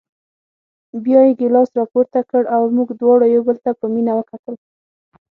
[1.03, 4.55] بیا یې ګیلاس راپورته کړ او موږ دواړو یو بل ته په مینه وکتل.